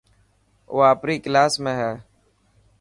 [0.69, 1.91] او آپري ڪلاس ۾ هي.